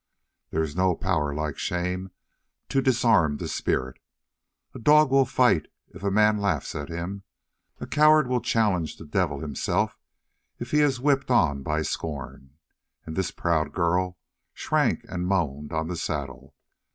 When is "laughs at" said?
6.39-6.89